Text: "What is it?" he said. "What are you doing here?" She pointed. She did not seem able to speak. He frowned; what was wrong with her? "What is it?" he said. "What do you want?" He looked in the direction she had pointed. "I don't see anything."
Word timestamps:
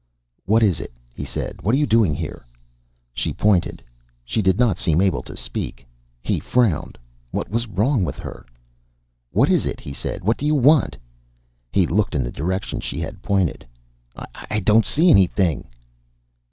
"What 0.45 0.63
is 0.63 0.79
it?" 0.79 0.91
he 1.13 1.23
said. 1.23 1.61
"What 1.61 1.75
are 1.75 1.77
you 1.77 1.85
doing 1.85 2.15
here?" 2.15 2.43
She 3.13 3.31
pointed. 3.33 3.83
She 4.25 4.41
did 4.41 4.57
not 4.57 4.79
seem 4.79 4.99
able 4.99 5.21
to 5.21 5.37
speak. 5.37 5.85
He 6.23 6.39
frowned; 6.39 6.97
what 7.29 7.51
was 7.51 7.67
wrong 7.67 8.03
with 8.03 8.17
her? 8.17 8.47
"What 9.29 9.51
is 9.51 9.67
it?" 9.67 9.79
he 9.79 9.93
said. 9.93 10.23
"What 10.23 10.37
do 10.37 10.45
you 10.47 10.55
want?" 10.55 10.97
He 11.71 11.85
looked 11.85 12.15
in 12.15 12.23
the 12.23 12.31
direction 12.31 12.79
she 12.79 12.99
had 12.99 13.21
pointed. 13.21 13.63
"I 14.49 14.59
don't 14.61 14.87
see 14.87 15.11
anything." 15.11 15.67